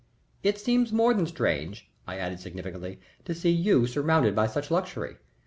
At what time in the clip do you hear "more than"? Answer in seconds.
0.91-1.27